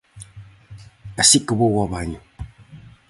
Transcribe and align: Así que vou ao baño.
Así 1.21 1.37
que 1.45 1.57
vou 1.61 1.73
ao 1.79 1.91
baño. 1.95 2.19